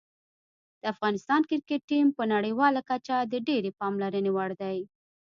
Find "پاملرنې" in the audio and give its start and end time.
3.79-4.31